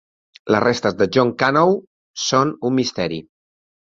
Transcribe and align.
Les 0.53 0.61
restes 0.63 0.95
de 1.01 1.07
John 1.17 1.29
Canoe 1.43 1.77
són 2.25 2.55
un 2.71 2.77
misteri. 2.81 3.21